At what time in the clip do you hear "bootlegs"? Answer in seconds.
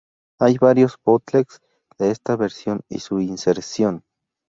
1.05-1.59